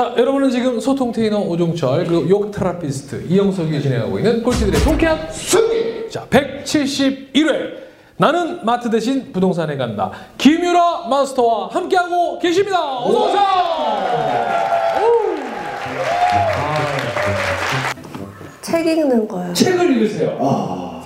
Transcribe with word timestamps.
자, 0.00 0.14
여러분은 0.16 0.48
지금 0.48 0.80
소통 0.80 1.12
테이너 1.12 1.40
오종철 1.40 2.06
그리고 2.06 2.26
욕 2.30 2.50
테라피스트 2.50 3.26
이영석이 3.28 3.82
진행하고 3.82 4.16
있는 4.18 4.42
꼴찌들의 4.42 4.80
통쾌한 4.80 5.30
승리. 5.30 6.08
자, 6.08 6.26
171회 6.30 7.74
나는 8.16 8.64
마트 8.64 8.88
대신 8.88 9.30
부동산에 9.30 9.76
간다. 9.76 10.10
김유라 10.38 11.06
마스터와 11.06 11.68
함께하고 11.68 12.38
계십니다. 12.38 12.80
어서 12.80 13.26
오세요. 13.26 13.42
책 18.62 18.86
읽는 18.86 19.28
거요. 19.28 19.52
책을 19.52 19.96
읽으세요. 19.98 20.38
아, 20.40 21.02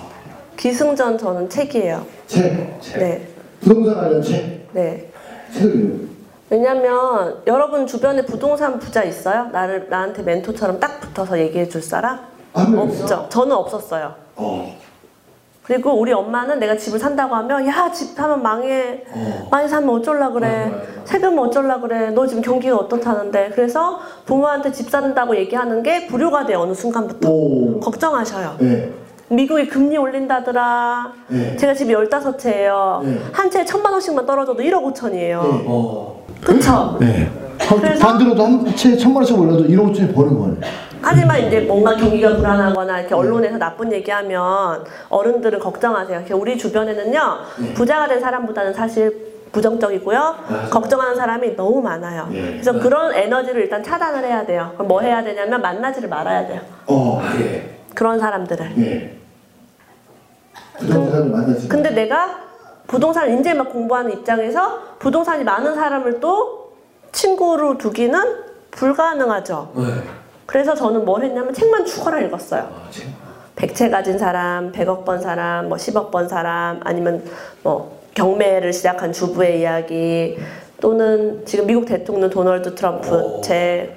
기승전 0.55 1.17
저는 1.17 1.49
책이에요. 1.49 2.05
책, 2.27 2.79
책. 2.79 2.99
네, 2.99 3.27
부동산 3.59 3.95
관련 3.95 4.21
책. 4.21 4.69
네. 4.71 5.11
책을 5.53 5.75
읽는. 5.75 6.14
왜냐면 6.49 7.41
여러분 7.47 7.87
주변에 7.87 8.23
부동산 8.25 8.77
부자 8.79 9.03
있어요? 9.03 9.47
나를 9.51 9.87
나한테 9.89 10.21
멘토처럼 10.21 10.79
딱 10.79 10.99
붙어서 11.01 11.39
얘기해 11.39 11.67
줄 11.69 11.81
사람? 11.81 12.19
한명 12.53 12.89
있어? 12.91 13.03
없죠. 13.03 13.25
저는 13.29 13.55
없었어요. 13.55 14.13
어. 14.35 14.77
그리고 15.63 15.93
우리 15.99 16.13
엄마는 16.13 16.59
내가 16.59 16.77
집을 16.77 16.99
산다고 16.99 17.33
하면 17.33 17.67
야 17.67 17.91
집 17.91 18.15
사면 18.15 18.43
망해 18.43 19.03
어. 19.11 19.47
많이 19.49 19.67
사면 19.67 19.89
어쩔라 19.89 20.29
그래. 20.29 20.71
세금 21.05 21.39
어쩔라 21.39 21.79
그래 21.79 22.11
너 22.11 22.27
지금 22.27 22.43
경기가 22.43 22.75
어떻다는데 22.77 23.49
그래서 23.55 23.99
부모한테 24.27 24.71
집 24.71 24.89
산다고 24.91 25.35
얘기하는 25.35 25.81
게 25.81 26.05
불효가 26.05 26.45
돼 26.45 26.53
어느 26.53 26.73
순간부터 26.75 27.29
오. 27.29 27.79
걱정하셔요 27.79 28.57
네. 28.59 28.91
미국이 29.29 29.67
금리 29.67 29.97
올린다더라 29.97 31.13
네. 31.29 31.57
제가 31.57 31.73
집이 31.73 31.93
15채예요 31.95 33.03
네. 33.03 33.19
한 33.33 33.49
채에 33.49 33.65
천만 33.65 33.91
원씩만 33.93 34.25
떨어져도 34.27 34.61
1억 34.61 34.93
5천이에요 34.93 35.39
어. 35.67 36.24
그쵸? 36.45 36.97
네. 36.99 37.29
그래서- 37.57 38.05
반대로도 38.07 38.43
한채 38.43 38.95
천만 38.97 39.17
원씩 39.17 39.37
올려도 39.39 39.63
1억 39.65 39.91
5천이 39.91 40.13
버는 40.13 40.39
거네. 40.39 40.55
하지만 41.01 41.39
이제 41.45 41.61
뭔가 41.61 41.95
경기가 41.95 42.35
불안하거나 42.35 42.99
이렇게 42.99 43.13
언론에서 43.13 43.57
나쁜 43.57 43.91
얘기하면 43.91 44.83
어른들은 45.09 45.59
걱정하세요. 45.59 46.23
우리 46.35 46.57
주변에는요 46.57 47.19
부자가 47.75 48.07
된 48.07 48.19
사람보다는 48.19 48.73
사실 48.73 49.33
부정적이고요 49.51 50.35
걱정하는 50.71 51.15
사람이 51.15 51.55
너무 51.55 51.81
많아요. 51.81 52.27
네. 52.31 52.51
그래서 52.53 52.73
그런 52.73 53.13
에너지를 53.13 53.61
일단 53.61 53.83
차단을 53.83 54.23
해야 54.23 54.45
돼요. 54.45 54.71
그럼 54.73 54.87
뭐 54.87 55.01
해야 55.01 55.23
되냐면 55.23 55.61
만나지를 55.61 56.09
말아야 56.09 56.47
돼요. 56.47 56.61
어, 56.87 57.21
예. 57.39 57.77
그런 57.93 58.19
사람들을. 58.19 58.71
예. 58.79 59.15
부동산을 60.79 61.29
만나지. 61.29 61.67
근데 61.69 61.91
내가 61.91 62.44
부동산 62.95 63.37
이제 63.37 63.53
막 63.53 63.73
공부하는 63.73 64.13
입장에서 64.13 64.79
부동산이 64.99 65.43
많은 65.43 65.75
사람을 65.75 66.21
또 66.21 66.71
친구로 67.11 67.77
두기는 67.77 68.17
불가능하죠. 68.71 69.73
네. 69.75 69.83
그래서 70.45 70.73
저는 70.73 71.03
뭘 71.03 71.21
했냐면 71.21 71.53
책만 71.53 71.85
죽어라 71.85 72.21
읽었어요. 72.21 72.61
아, 72.61 72.89
책. 72.89 73.07
100채 73.57 73.91
가진 73.91 74.17
사람, 74.17 74.71
100억 74.71 75.03
번 75.03 75.19
사람, 75.21 75.67
뭐 75.67 75.77
10억 75.77 76.09
번 76.09 76.29
사람, 76.29 76.79
아니면 76.85 77.21
뭐 77.63 77.99
경매를 78.13 78.71
시작한 78.71 79.11
주부의 79.11 79.59
이야기, 79.59 80.37
또는 80.79 81.45
지금 81.45 81.67
미국 81.67 81.85
대통령 81.85 82.29
도널드 82.29 82.75
트럼프 82.75 83.13
오. 83.13 83.41
책, 83.41 83.93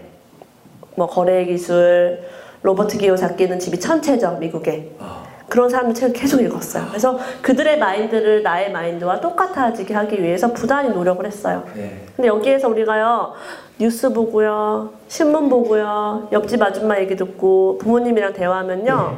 뭐 0.96 1.06
거래 1.06 1.44
기술, 1.44 2.20
로버트 2.62 2.98
기요사키는 2.98 3.60
집이 3.60 3.78
천 3.78 4.02
채죠 4.02 4.38
미국에. 4.40 4.96
아. 4.98 5.27
그런 5.48 5.68
사람들 5.70 5.94
책을 5.94 6.12
계속 6.12 6.40
읽었어요. 6.40 6.86
그래서 6.88 7.18
그들의 7.42 7.78
마인드를 7.78 8.42
나의 8.42 8.70
마인드와 8.70 9.20
똑같아지게 9.20 9.94
하기 9.94 10.22
위해서 10.22 10.52
부단히 10.52 10.90
노력을 10.90 11.24
했어요. 11.24 11.64
네. 11.74 12.04
근데 12.14 12.28
여기에서 12.28 12.68
우리가요 12.68 13.32
뉴스 13.78 14.12
보고요 14.12 14.90
신문 15.08 15.48
보고요 15.48 16.28
옆집 16.32 16.60
아줌마 16.62 16.98
얘기 16.98 17.16
듣고 17.16 17.78
부모님이랑 17.80 18.32
대화하면요 18.32 19.16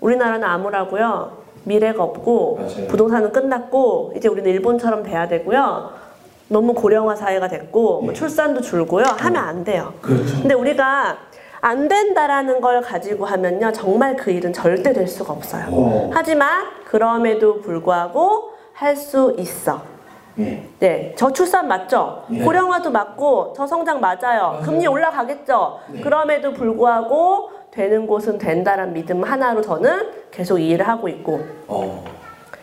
우리나라는 0.00 0.46
암울하고요 0.46 1.40
미래가 1.64 2.02
없고 2.02 2.56
맞아요. 2.60 2.86
부동산은 2.88 3.32
끝났고 3.32 4.12
이제 4.16 4.28
우리는 4.28 4.50
일본처럼 4.50 5.02
돼야 5.02 5.28
되고요 5.28 5.90
너무 6.48 6.74
고령화 6.74 7.16
사회가 7.16 7.48
됐고 7.48 8.02
뭐 8.02 8.12
출산도 8.12 8.60
줄고요 8.60 9.04
하면 9.04 9.42
안 9.42 9.64
돼요 9.64 9.94
그렇죠. 10.02 10.40
근데 10.40 10.54
우리가 10.54 11.16
안 11.60 11.88
된다라는 11.88 12.60
걸 12.60 12.80
가지고 12.80 13.26
하면요 13.26 13.72
정말 13.72 14.16
그 14.16 14.30
일은 14.30 14.52
절대 14.52 14.92
될 14.92 15.06
수가 15.06 15.32
없어요 15.32 15.66
어. 15.70 16.10
하지만 16.12 16.66
그럼에도 16.84 17.60
불구하고 17.60 18.52
할 18.72 18.96
수 18.96 19.34
있어 19.38 19.82
예. 20.38 20.66
네, 20.78 21.14
저출산 21.16 21.68
맞죠? 21.68 22.24
예. 22.32 22.42
고령화도 22.42 22.90
맞고 22.90 23.52
저성장 23.54 24.00
맞아요. 24.00 24.60
금리 24.64 24.86
올라가겠죠? 24.86 25.80
네. 25.88 26.00
그럼에도 26.00 26.52
불구하고 26.54 27.50
되는 27.70 28.06
곳은 28.06 28.38
된다는 28.38 28.92
믿음 28.92 29.22
하나로 29.22 29.60
저는 29.60 30.10
계속 30.30 30.58
이 30.58 30.70
일을 30.70 30.88
하고 30.88 31.08
있고 31.08 31.40
어. 31.68 32.04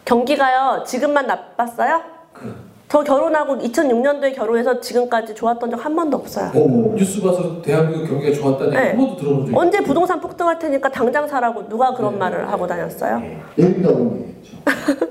경기가요 0.06 0.84
지금만 0.86 1.28
나빴어요? 1.28 2.02
그 2.34 2.67
저 2.90 3.04
결혼하고 3.04 3.58
2006년도에 3.58 4.34
결혼해서 4.34 4.80
지금까지 4.80 5.36
좋았던 5.36 5.72
적 5.72 5.78
한 5.78 5.96
번도 5.96 6.18
없어요. 6.18 6.52
오. 6.56 6.96
뉴스 6.96 7.22
봐서 7.22 7.62
대한민국 7.62 8.08
경기가 8.08 8.34
좋았다는 8.34 8.72
네. 8.72 8.88
한 8.90 8.98
번도 8.98 9.16
들어본 9.18 9.46
적이 9.46 9.58
언제 9.58 9.80
부동산 9.82 10.20
폭등할 10.22 10.58
테니까 10.58 10.90
당장 10.90 11.28
사라고 11.28 11.68
누가 11.68 11.94
그런 11.94 12.14
네. 12.14 12.20
말을 12.20 12.50
하고 12.52 12.66
다녔어요? 12.66 13.22
예민다고 13.58 14.18
얘기했죠. 14.22 14.58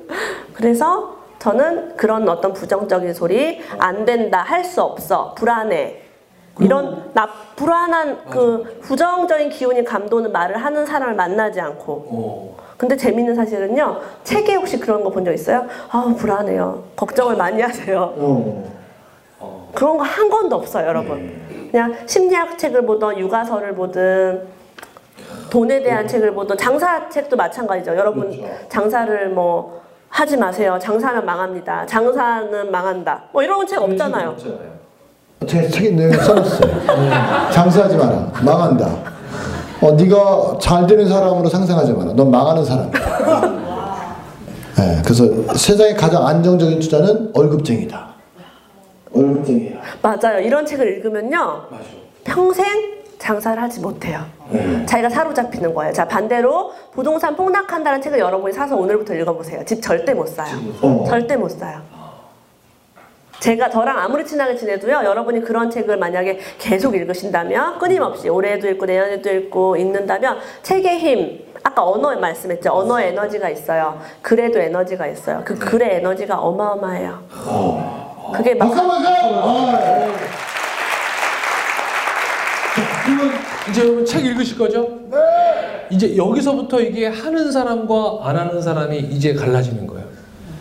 그래서 0.55 1.17
저는 1.39 1.97
그런 1.97 2.27
어떤 2.29 2.53
부정적인 2.55 3.13
소리 3.15 3.61
안 3.79 4.05
된다 4.07 4.39
할 4.43 4.65
수 4.65 4.83
없어 4.83 5.35
불안해 5.35 6.03
이런 6.61 7.11
나 7.13 7.29
불안한 7.57 8.25
그 8.31 8.81
부정적인 8.83 9.51
기운이 9.51 9.85
감도는 9.85 10.33
말을 10.33 10.57
하는 10.57 10.87
사람을 10.87 11.15
만나지 11.15 11.61
않고 11.61 11.93
어. 12.11 12.57
근데 12.77 12.97
재밌는 12.97 13.35
사실은요 13.35 14.01
책에 14.25 14.55
혹시 14.57 14.79
그런 14.79 15.03
거 15.03 15.11
본 15.11 15.25
적 15.25 15.33
있어요? 15.33 15.67
아 15.91 16.15
불안해요 16.17 16.83
걱정을 16.97 17.37
많이 17.37 17.63
하세요 17.63 18.13
어. 18.17 18.73
어. 19.39 19.71
그런 19.75 19.97
거한 19.99 20.29
권도 20.29 20.57
없어요 20.57 20.87
여러분 20.89 21.69
그냥 21.71 21.95
심리학 22.07 22.59
책을 22.59 22.85
보든 22.87 23.19
육아서를 23.19 23.75
보든 23.75 24.43
돈에 25.51 25.83
대한 25.83 26.07
책을 26.07 26.33
보든 26.35 26.57
장사 26.59 27.09
책도 27.09 27.37
마찬가지죠 27.37 27.97
여러분 27.97 28.31
그렇죠. 28.31 28.69
장사를 28.69 29.29
뭐 29.31 29.81
하지 30.09 30.37
마세요 30.37 30.79
장사하면 30.81 31.25
망합니다 31.25 31.87
장사는 31.87 32.71
망한다 32.71 33.25
뭐 33.33 33.43
이런 33.43 33.67
책 33.67 33.81
없잖아요 33.83 34.31
없잖아요. 34.31 34.77
제 35.47 35.69
책에 35.69 35.91
내가 35.91 36.23
써놨어요. 36.25 37.51
장사하지 37.53 37.97
마라. 37.99 38.33
망한다. 38.43 38.87
어, 39.81 39.93
네가 39.93 40.59
잘 40.61 40.87
되는 40.87 41.09
사람으로 41.09 41.49
상상하지 41.49 41.93
마라. 41.93 42.13
넌 42.15 42.31
망하는 42.31 42.65
사람이야. 42.65 43.57
네, 44.79 45.03
그래서 45.05 45.25
세상에 45.55 45.95
가장 45.95 46.27
안정적인 46.27 46.81
투자는 46.81 47.33
월급쟁이다. 47.35 48.07
월급쟁이야. 49.13 49.77
맞아요 50.03 50.41
이런 50.41 50.67
책을 50.67 50.87
읽으면요 50.99 51.39
맞아. 51.71 51.83
평생 52.25 52.67
장사를 53.19 53.61
하지 53.63 53.81
못해요 53.81 54.21
자기가 54.85 55.09
사로잡히는 55.09 55.73
거예요 55.73 55.93
자 55.93 56.07
반대로 56.07 56.71
부동산 56.93 57.35
폭락한다는 57.35 58.03
책을 58.03 58.19
여러분이 58.19 58.53
사서 58.53 58.77
오늘부터 58.77 59.15
읽어보세요 59.15 59.65
집 59.65 59.81
절대 59.81 60.13
못 60.13 60.29
사요 60.29 60.55
어. 60.83 61.05
절대 61.09 61.35
못 61.37 61.49
사요. 61.51 61.81
제가 63.41 63.71
저랑 63.71 63.99
아무리 63.99 64.25
친하게 64.25 64.57
지내도요, 64.57 65.03
여러분이 65.05 65.43
그런 65.43 65.71
책을 65.71 65.97
만약에 65.97 66.39
계속 66.59 66.95
읽으신다면, 66.95 67.79
끊임없이 67.79 68.29
올해도 68.29 68.69
읽고 68.69 68.87
내년에도 68.87 69.31
읽고 69.31 69.77
읽는다면, 69.77 70.39
책의 70.63 70.99
힘, 70.99 71.45
아까 71.63 71.85
언어 71.85 72.15
말씀했죠. 72.19 72.73
언어의 72.73 73.09
에너지가 73.09 73.51
있어요. 73.51 74.01
글에도 74.23 74.59
에너지가 74.59 75.07
있어요. 75.09 75.43
그 75.45 75.59
글의 75.59 75.97
에너지가 75.97 76.39
어마어마해요. 76.39 77.25
그게 78.35 78.55
막, 78.55 78.67
박수 78.67 78.81
한번 78.81 78.99
주세요. 78.99 79.17
아, 79.35 80.13
그러면 83.05 83.35
이제 83.71 83.83
여러분 83.83 84.05
책 84.05 84.25
읽으실 84.25 84.59
거죠? 84.59 84.83
네. 85.11 85.17
이제 85.91 86.17
여기서부터 86.17 86.81
이게 86.81 87.07
하는 87.07 87.51
사람과 87.51 88.21
안 88.23 88.37
하는 88.37 88.61
사람이 88.61 88.99
이제 88.99 89.35
갈라지는 89.35 89.87
거예요. 89.87 90.06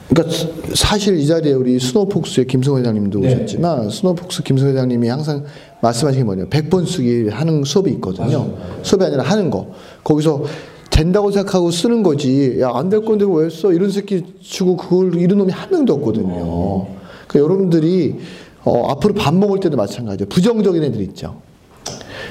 그러니까 0.10 0.36
사실 0.76 1.18
이 1.18 1.26
자리에 1.26 1.54
우리 1.54 1.80
스노폭스의 1.80 2.46
김승호 2.48 2.78
회장님도 2.80 3.20
네. 3.22 3.36
오셨지만 3.36 3.90
스노폭스 3.90 4.44
김승호 4.44 4.72
회장님이 4.72 5.08
항상 5.08 5.44
말씀하시는 5.82 6.22
게 6.22 6.26
뭐냐면 6.26 6.50
100번 6.50 6.86
쓰기 6.88 7.28
하는 7.30 7.64
수업이 7.64 7.92
있거든요. 7.94 8.26
맞아요. 8.28 8.58
수업이 8.84 9.04
아니라 9.06 9.24
하는 9.24 9.50
거. 9.50 9.68
거기서 10.04 10.44
된다고 10.92 11.32
생각하고 11.32 11.72
쓰는 11.72 12.04
거지. 12.04 12.58
야, 12.62 12.72
안 12.74 12.90
될 12.90 13.04
건데 13.04 13.26
왜 13.28 13.50
써? 13.50 13.74
이런 13.74 13.90
새끼 13.92 14.24
치고 14.42 14.78
그걸 14.78 15.16
이룬 15.16 15.40
놈이 15.40 15.52
한 15.52 15.70
명도 15.72 15.94
없거든요. 15.96 16.88
그러니까 17.28 17.40
여러분들이 17.40 18.16
어, 18.64 18.88
앞으로 18.92 19.14
밥 19.16 19.34
먹을 19.34 19.60
때도 19.60 19.76
마찬가지예요. 19.76 20.30
부정적인 20.30 20.84
애들 20.84 21.02
있죠. 21.02 21.38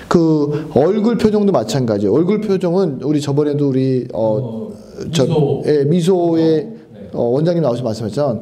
그 0.09 0.71
얼굴 0.75 1.19
표정도 1.19 1.53
마찬가지예요. 1.53 2.12
얼굴 2.12 2.41
표정은 2.41 3.00
우리 3.03 3.21
저번에도 3.21 3.69
우리 3.69 4.06
어, 4.12 4.37
어, 4.38 4.73
저 5.12 5.25
미소. 5.25 5.62
예, 5.67 5.85
미소의 5.85 6.44
네. 6.44 6.69
어, 6.71 6.74
원장님 7.22 7.62
나오셔서 7.62 7.84
말씀하셨지만 7.84 8.40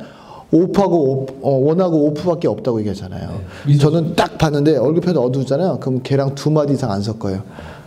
오프하고 0.51 1.27
오, 1.41 1.49
어, 1.49 1.51
원하고 1.67 2.05
오프밖에 2.07 2.47
없다고 2.49 2.79
얘기하잖아요. 2.81 3.41
저는 3.81 4.15
딱 4.17 4.37
봤는데 4.39 4.77
얼굴편이 4.77 5.17
어두웠잖아요. 5.17 5.79
그럼 5.81 6.01
걔랑 6.03 6.35
두 6.35 6.51
마디 6.51 6.75
이상 6.75 6.91
안 6.91 7.01
섞어요. 7.03 7.43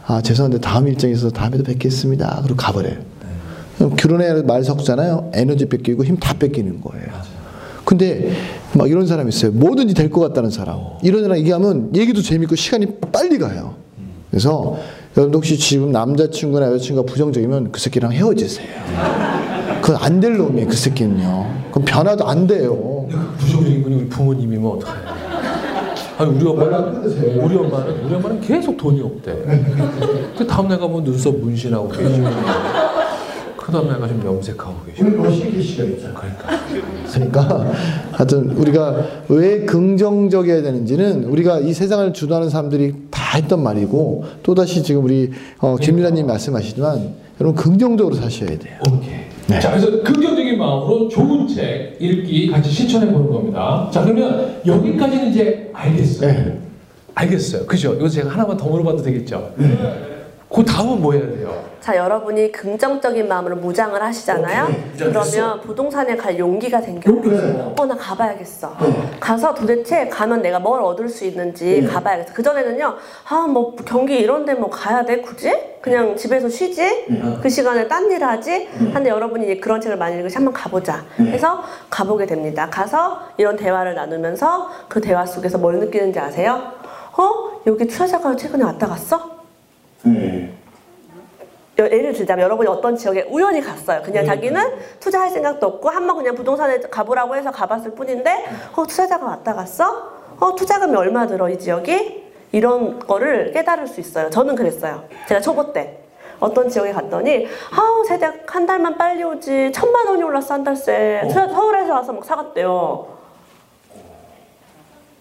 아 0.07 0.21
죄송한데 0.21 0.59
다음 0.59 0.87
일정에서 0.87 1.29
다음에도 1.29 1.63
뵙겠습니다. 1.63 2.39
그리고 2.43 2.57
가버려요. 2.57 2.95
그럼 3.77 3.95
결혼해 3.95 4.41
말 4.43 4.63
섞잖아요. 4.63 5.31
에너지 5.33 5.65
뺏기고 5.67 6.05
힘 6.05 6.17
다 6.17 6.33
뺏기는 6.33 6.81
거예요. 6.81 7.05
근데 7.83 8.31
막 8.73 8.89
이런 8.89 9.05
사람 9.05 9.29
있어요. 9.29 9.51
뭐든지 9.51 9.93
될 9.93 10.09
것 10.09 10.19
같다는 10.21 10.49
사람. 10.49 10.79
이런 11.03 11.21
사람 11.21 11.37
얘기하면 11.37 11.95
얘기도 11.95 12.21
재밌고 12.23 12.55
시간이 12.55 12.87
빨리 13.11 13.37
가요. 13.37 13.75
그래서 14.31 14.77
여러분 15.17 15.35
혹시 15.35 15.57
지금 15.57 15.91
남자친구나 15.91 16.65
여자친구가 16.71 17.05
부정적이면 17.11 17.71
그 17.71 17.79
새끼랑 17.79 18.11
헤어지세요. 18.11 18.65
그건 19.85 20.01
안 20.01 20.19
될 20.19 20.35
놈이에요. 20.37 20.67
그 20.67 20.75
새끼는요. 20.75 21.45
그럼 21.69 21.85
변화도 21.85 22.25
안 22.25 22.47
돼요. 22.47 23.07
부정적인 23.37 23.83
분이 23.83 23.95
우리 23.95 24.09
부모님이면 24.09 24.71
어떡해. 24.71 24.93
아니 26.17 26.31
우리 26.35 26.47
엄마는 26.47 27.03
우리 27.39 27.55
엄마는 27.55 28.05
우리 28.05 28.15
엄마는 28.15 28.41
계속 28.41 28.75
돈이 28.77 28.99
없대. 29.01 29.31
그 30.35 30.47
다음 30.47 30.67
날 30.69 30.79
가면 30.79 31.03
눈썹 31.03 31.35
문신하고 31.37 31.89
계시고 31.89 32.25
그 33.57 33.71
다음 33.71 33.87
날 33.87 33.99
가시면 33.99 34.25
염색하고 34.25 34.73
계시고. 34.87 35.07
있잖아. 35.91 36.13
그러니까 36.19 36.47
그러니까 37.13 37.71
하여튼 38.11 38.49
우리가 38.57 38.95
왜 39.29 39.65
긍정적이어야 39.65 40.63
되는지는 40.63 41.25
우리가 41.25 41.59
이 41.59 41.73
세상을 41.73 42.11
주도하는 42.13 42.49
사람들이 42.49 42.93
다 43.11 43.37
했던 43.37 43.61
말이고 43.61 44.23
또 44.41 44.55
다시 44.55 44.81
지금 44.81 45.03
우리 45.03 45.29
어, 45.59 45.75
김유라님 45.75 46.25
말씀하시지만 46.25 47.13
여러분 47.39 47.61
긍정적으로 47.61 48.15
사셔야 48.15 48.49
돼요. 48.57 48.79
오케이. 48.89 49.34
자, 49.47 49.69
그래서 49.71 50.01
긍정적인 50.01 50.57
마음으로 50.57 51.07
좋은 51.07 51.47
책 51.47 51.97
읽기 51.99 52.47
같이 52.49 52.71
실천해 52.71 53.11
보는 53.11 53.31
겁니다. 53.31 53.89
자, 53.91 54.03
그러면 54.03 54.61
여기까지는 54.65 55.29
이제 55.31 55.69
알겠어요. 55.73 56.31
네. 56.31 56.59
알겠어요. 57.13 57.65
그죠? 57.65 57.93
이거 57.93 58.09
제가 58.09 58.29
하나만 58.31 58.57
더 58.57 58.67
물어봐도 58.67 59.01
되겠죠? 59.03 59.53
그 60.55 60.63
다음은 60.63 61.01
뭐 61.01 61.11
해야 61.13 61.23
돼요? 61.27 61.65
자, 61.81 61.97
여러분이 61.97 62.51
긍정적인 62.53 63.27
마음으로 63.27 63.57
무장을 63.57 64.01
하시잖아요. 64.01 64.67
그러면 64.97 65.61
부동산에 65.61 66.15
갈 66.15 66.39
용기가 66.39 66.79
생겨요. 66.81 67.73
어, 67.77 67.85
나 67.85 67.95
가봐야겠어. 67.95 68.75
가서 69.19 69.53
도대체 69.53 70.07
가면 70.07 70.41
내가 70.41 70.59
뭘 70.59 70.81
얻을 70.81 71.09
수 71.09 71.25
있는지 71.25 71.85
가봐야겠어. 71.85 72.33
그전에는요, 72.33 72.95
아, 73.29 73.47
뭐, 73.47 73.75
경기 73.85 74.17
이런데 74.17 74.53
뭐 74.53 74.69
가야 74.69 75.03
돼? 75.03 75.19
굳이? 75.21 75.51
그냥 75.81 76.15
집에서 76.15 76.47
쉬지? 76.47 77.05
그 77.41 77.49
시간에 77.49 77.87
딴 77.89 78.09
일 78.09 78.23
하지? 78.23 78.69
근데 78.93 79.09
여러분이 79.09 79.43
이제 79.43 79.57
그런 79.57 79.81
책을 79.81 79.97
많이 79.97 80.15
읽으시 80.17 80.35
한번 80.35 80.53
가보자. 80.53 81.03
해서 81.19 81.63
가보게 81.89 82.25
됩니다. 82.27 82.69
가서 82.71 83.19
이런 83.37 83.57
대화를 83.57 83.93
나누면서 83.95 84.69
그 84.87 85.01
대화 85.01 85.25
속에서 85.25 85.57
뭘 85.57 85.79
느끼는지 85.79 86.17
아세요? 86.19 86.61
어? 87.17 87.61
여기 87.67 87.85
투자자가 87.87 88.35
최근에 88.35 88.63
왔다 88.63 88.87
갔어? 88.87 89.35
여- 90.07 90.44
예를 91.77 92.13
들자면 92.13 92.45
여러분이 92.45 92.69
어떤 92.69 92.95
지역에 92.95 93.23
우연히 93.29 93.59
갔어요. 93.61 94.01
그냥 94.01 94.25
자기는 94.25 94.61
투자할 94.99 95.29
생각도 95.29 95.67
없고 95.67 95.89
한번 95.89 96.15
그냥 96.17 96.33
부동산에 96.35 96.79
가보라고 96.79 97.35
해서 97.35 97.51
가봤을 97.51 97.91
뿐인데 97.95 98.45
어 98.75 98.85
투자자가 98.87 99.25
왔다 99.25 99.53
갔어? 99.53 100.09
어 100.39 100.55
투자금이 100.55 100.95
얼마 100.95 101.27
들어 101.27 101.49
이 101.49 101.59
지역이? 101.59 102.23
이런 102.53 102.99
거를 102.99 103.51
깨달을 103.51 103.87
수 103.87 103.99
있어요. 103.99 104.29
저는 104.29 104.55
그랬어요. 104.55 105.03
제가 105.27 105.41
초보 105.41 105.73
때. 105.73 105.99
어떤 106.39 106.67
지역에 106.69 106.91
갔더니 106.91 107.47
아우 107.71 108.03
세대 108.05 108.29
한 108.45 108.65
달만 108.65 108.97
빨리 108.97 109.23
오지 109.23 109.71
천만 109.73 110.05
원이 110.07 110.21
올랐어 110.21 110.53
한 110.55 110.63
달새 110.65 111.21
투자- 111.27 111.47
서울에서 111.47 111.93
와서 111.93 112.11
막 112.13 112.23
사갔대요. 112.25 113.07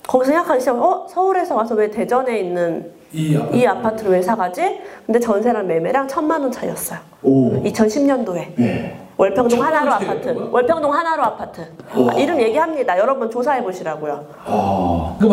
거기서 0.09 0.33
생각하기 0.33 0.61
시작. 0.61 0.77
어 0.83 1.07
서울에서 1.09 1.55
와서 1.55 1.75
왜 1.75 1.89
대전에 1.91 2.39
있는 2.41 2.93
이이 3.15 3.67
아파트를 3.67 4.13
왜 4.13 4.23
사가지? 4.23 4.81
근데 5.07 5.21
전세랑 5.21 5.67
매매랑 5.69 6.09
천만 6.09 6.43
원 6.43 6.51
차이였어요. 6.51 6.99
2010년도에. 7.23 8.93
월평동 9.17 9.61
천만 9.61 9.73
하나로 9.73 9.93
아파트. 9.93 10.29
월평동 10.51 10.93
하나로 10.93 11.23
아파트. 11.23 11.61
아, 11.93 12.13
이름 12.15 12.41
얘기합니다. 12.41 12.99
여러분 12.99 13.31
조사해 13.31 13.63
보시라고요. 13.63 14.27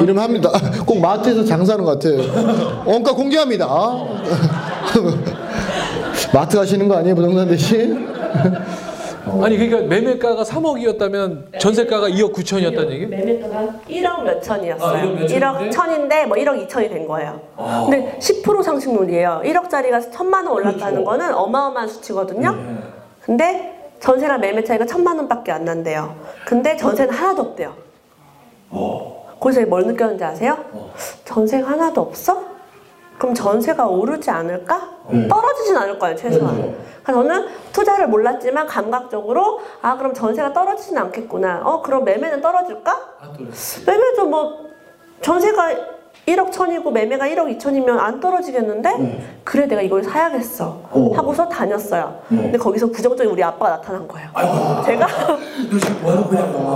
이름 0.03 0.19
합니다. 0.19 0.51
꼭 0.85 0.99
마트에서 0.99 1.43
장사하는 1.43 1.83
것 1.83 1.99
같아요. 1.99 2.21
원가 2.85 3.11
공개합니다. 3.13 3.67
마트 6.33 6.57
가시는 6.57 6.87
거 6.87 6.97
아니에요 6.97 7.15
부동산 7.15 7.47
대신? 7.47 8.07
아니 9.43 9.57
그러니까 9.57 9.81
매매가가 9.87 10.43
3억이었다면 10.43 11.59
전세가가 11.59 12.09
2억 12.09 12.33
9천이었다는 12.33 12.89
얘기? 12.91 13.05
매매가가 13.05 13.73
1억 13.87 14.23
몇 14.23 14.41
천이었어요. 14.41 14.97
아, 14.97 15.01
1억 15.03 15.13
몇 15.13 15.27
1억 15.27 15.71
천인데? 15.71 16.25
뭐 16.25 16.37
1억 16.37 16.67
2천이 16.67 16.89
된 16.89 17.07
거예요. 17.07 17.39
근데 17.55 18.17
10% 18.19 18.63
상승률이에요. 18.63 19.41
1억짜리가 19.45 20.11
천만 20.11 20.45
원 20.47 20.55
올랐다는 20.55 21.03
거는 21.03 21.33
어마어마한 21.33 21.87
수치거든요. 21.87 22.57
근데 23.21 23.91
전세랑 23.99 24.41
매매 24.41 24.63
차이가 24.63 24.85
천만 24.85 25.17
원밖에 25.17 25.51
안 25.51 25.65
난대요. 25.65 26.15
근데 26.45 26.75
전세는 26.75 27.13
하나도 27.13 27.41
없대요. 27.43 27.73
거기서 29.39 29.65
뭘 29.65 29.85
느꼈는지 29.85 30.23
아세요? 30.23 30.57
전세가 31.25 31.69
하나도 31.69 32.01
없어? 32.01 32.50
그럼 33.17 33.33
전세가 33.35 33.85
오르지 33.87 34.29
않을까? 34.31 34.89
떨어지진 35.29 35.75
않을 35.77 35.99
거예요, 35.99 36.15
최소한. 36.15 36.55
그래서 37.03 37.21
저는 37.23 37.47
투자를 37.71 38.07
몰랐지만 38.07 38.65
감각적으로 38.67 39.59
아 39.81 39.97
그럼 39.97 40.13
전세가 40.13 40.53
떨어지진 40.53 40.97
않겠구나. 40.97 41.61
어 41.63 41.81
그럼 41.81 42.03
매매는 42.03 42.41
떨어질까? 42.41 42.99
매매도 43.85 44.25
뭐 44.27 44.69
전세가 45.21 45.69
1억 46.27 46.51
천이고 46.51 46.91
매매가 46.91 47.25
1억 47.29 47.57
2천이면 47.57 47.97
안 47.97 48.19
떨어지겠는데? 48.19 49.39
그래 49.43 49.65
내가 49.65 49.81
이걸 49.81 50.03
사야겠어. 50.03 50.81
하고서 51.15 51.49
다녔어요. 51.49 52.19
근데 52.29 52.57
거기서 52.57 52.87
부정적인 52.87 53.31
우리 53.31 53.43
아빠가 53.43 53.71
나타난 53.77 54.07
거예요. 54.07 54.29
제가 54.85 55.07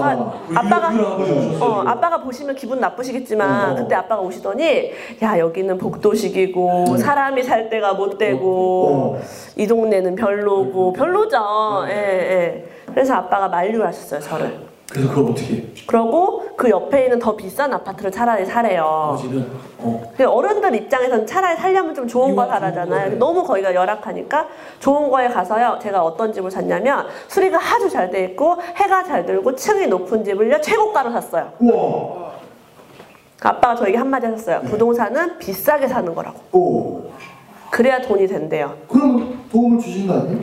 아, 0.03 0.37
아빠가 0.55 0.89
어, 1.61 1.83
아빠가 1.85 2.17
보시면 2.21 2.55
기분 2.55 2.79
나쁘시겠지만 2.79 3.75
그때 3.75 3.95
아빠가 3.95 4.21
오시더니 4.21 4.91
야 5.21 5.37
여기는 5.37 5.77
복도식이고 5.77 6.97
사람이 6.97 7.43
살 7.43 7.69
데가 7.69 7.93
못 7.93 8.17
되고 8.17 9.19
이 9.55 9.67
동네는 9.67 10.15
별로고 10.15 10.91
별로죠. 10.93 11.37
예, 11.87 11.93
예. 11.93 12.65
그래서 12.87 13.13
아빠가 13.13 13.47
만류를 13.47 13.85
하셨어요 13.87 14.19
저를. 14.21 14.64
그래서 14.91 15.09
그걸 15.09 15.31
어떻게 15.31 15.65
그러고 15.87 16.45
그 16.55 16.69
옆에 16.69 17.05
있는 17.05 17.19
더 17.19 17.35
비싼 17.35 17.73
아파트를 17.73 18.11
차라리 18.11 18.45
사래요. 18.45 18.83
아버지는 18.83 19.47
어 19.79 20.13
어른들 20.25 20.75
입장에서는 20.75 21.25
차라리 21.25 21.57
살려면 21.57 21.93
좀 21.95 22.07
좋은 22.07 22.35
거 22.35 22.45
사라잖아요. 22.45 23.17
너무 23.17 23.43
거기가 23.43 23.73
열악하니까 23.73 24.47
좋은 24.79 25.09
거에 25.09 25.27
가서요. 25.27 25.79
제가 25.81 26.03
어떤 26.03 26.31
집을 26.31 26.49
샀냐면 26.51 27.07
수리가 27.27 27.57
아주 27.57 27.89
잘 27.89 28.09
돼 28.11 28.23
있고 28.25 28.57
해가 28.75 29.03
잘 29.03 29.25
들고 29.25 29.55
층이 29.55 29.87
높은 29.87 30.23
집을요 30.23 30.61
최고가로 30.61 31.11
샀어요. 31.11 31.51
우와 31.59 32.31
아빠가 33.41 33.75
저에게 33.75 33.97
한마디 33.97 34.27
하셨어요. 34.27 34.61
부동산은 34.61 35.39
비싸게 35.39 35.87
사는 35.87 36.13
거라고. 36.15 36.39
오 36.51 37.01
그래야 37.71 37.99
돈이 38.01 38.27
된대요. 38.27 38.75
그럼 38.87 39.43
도움을 39.51 39.79
주신 39.79 40.07
거 40.07 40.13
아니에요? 40.13 40.41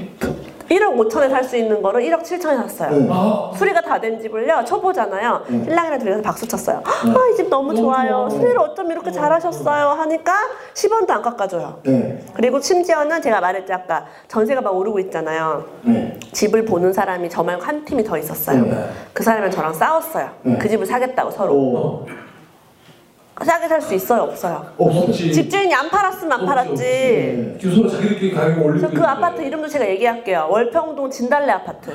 1억 0.73 0.97
5천에 0.97 1.29
살 1.29 1.45
수 1.45 1.57
있는 1.57 1.83
거를 1.83 2.01
1억 2.03 2.23
7천에 2.23 2.57
샀어요. 2.57 2.91
네. 2.91 3.09
아, 3.11 3.51
수리가 3.57 3.81
다 3.83 4.01
된 4.01 4.19
집을요. 4.21 4.65
초보잖아요. 4.65 5.43
신랑이랑 5.49 5.99
둘이서 5.99 6.23
박수 6.23 6.47
쳤어요. 6.49 6.83
아이 6.87 7.37
집 7.37 7.49
너무 7.49 7.75
좋아요. 7.75 8.29
수리를 8.31 8.59
어쩜 8.59 8.91
이렇게 8.91 9.11
잘하셨어요? 9.13 9.89
하니까 9.91 10.33
10원도 10.75 11.11
안 11.11 11.23
깎아줘요. 11.23 11.81
네. 11.85 12.19
그리고 12.35 12.61
심지어는 12.61 13.21
제가 13.23 13.41
말했죠. 13.41 13.75
아까 13.75 14.07
전세가 14.29 14.61
막 14.61 14.75
오르고 14.75 14.99
있잖아요. 15.01 15.65
네. 15.83 16.19
집을 16.33 16.65
보는 16.65 16.93
사람이 16.93 17.29
저 17.29 17.43
말고 17.43 17.63
한 17.63 17.85
팀이 17.85 18.03
더 18.05 18.17
있었어요. 18.19 18.63
네. 18.65 18.89
그 19.13 19.23
사람이랑 19.23 19.51
저랑 19.51 19.75
싸웠어요. 19.75 20.31
네. 20.43 20.59
그 20.59 20.69
집을 20.69 20.87
사겠다고 20.87 21.31
서로. 21.31 21.53
오 21.55 22.07
싸게 23.41 23.67
살 23.67 23.81
수 23.81 23.95
있어요 23.95 24.23
없어요 24.25 24.65
없었지. 24.77 25.33
집주인이 25.33 25.75
안 25.75 25.89
팔았으면 25.89 26.33
안 26.41 26.47
팔았지 26.47 27.57
지금 27.61 27.75
서로 27.77 27.89
자기들끼리 27.89 28.33
가격을 28.35 28.63
올리고 28.63 28.89
그래서 28.89 29.03
그 29.03 29.05
아파트 29.09 29.41
이름도 29.43 29.67
제가 29.69 29.89
얘기할게요 29.89 30.49
월평동 30.51 31.11
진달래 31.11 31.51
아파트 31.53 31.91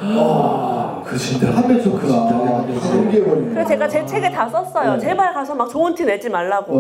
그 1.06 1.18
진짜 1.18 1.48
한매초크가 1.52 2.66
공개해버리네 2.92 3.54
그래서 3.54 3.70
제가 3.70 3.88
제 3.88 4.06
책에 4.06 4.30
다 4.32 4.50
썼어요. 4.50 5.00
제발 5.00 5.34
가서 5.34 5.56
막 5.56 5.70
좋은 5.70 5.96
티 5.96 6.04
내지 6.04 6.28
말라고. 6.30 6.74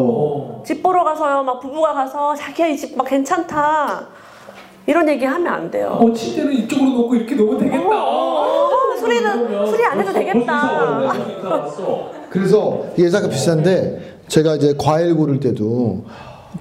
어. 0.59 0.63
집 0.65 0.83
보러 0.83 1.03
가서요. 1.05 1.43
막 1.43 1.59
부부가 1.61 1.93
가서 1.93 2.35
자기야 2.35 2.67
이 2.67 2.75
집 2.75 2.97
막 2.97 3.07
괜찮다. 3.07 4.05
이런 4.85 5.07
얘기 5.07 5.23
하면 5.23 5.47
안 5.53 5.71
돼요. 5.71 5.97
어, 6.01 6.11
침대는 6.13 6.51
이쪽으로 6.53 6.89
놓고 6.91 7.15
이렇게 7.15 7.35
놓으면 7.35 7.57
되겠다. 7.59 7.89
어, 8.03 8.69
수리는 8.99 9.65
수리 9.67 9.85
안 9.85 9.99
해도 9.99 10.11
되겠다. 10.11 11.13
그래서 12.29 12.83
이게 12.97 13.09
잠깐 13.09 13.29
비싼데 13.29 14.16
제가 14.27 14.55
이제 14.55 14.73
과일 14.77 15.15
고를 15.15 15.39
때도 15.39 16.05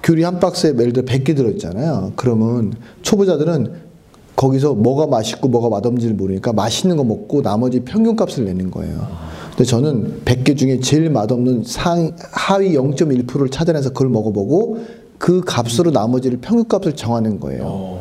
귤이 0.03 0.23
한 0.23 0.39
박스에 0.39 0.73
예를 0.77 0.93
들어 0.93 1.05
100개 1.05 1.35
들어있잖아요. 1.35 2.13
그러면 2.15 2.73
초보자들은 3.01 3.87
거기서 4.35 4.75
뭐가 4.75 5.07
맛있고 5.07 5.47
뭐가 5.47 5.69
맛없는지를 5.69 6.15
모르니까 6.15 6.53
맛있는 6.53 6.95
거 6.95 7.03
먹고 7.03 7.41
나머지 7.41 7.79
평균 7.79 8.15
값을 8.15 8.45
내는 8.45 8.69
거예요. 8.69 9.07
근데 9.49 9.63
저는 9.63 10.21
100개 10.25 10.55
중에 10.55 10.79
제일 10.79 11.09
맛없는 11.09 11.63
상 11.65 12.11
하위 12.31 12.73
0.1%를 12.73 13.49
찾아내서 13.49 13.89
그걸 13.89 14.09
먹어보고 14.09 14.77
그 15.17 15.41
값으로 15.43 15.89
나머지를 15.89 16.37
평균 16.39 16.67
값을 16.67 16.95
정하는 16.95 17.39
거예요. 17.39 17.99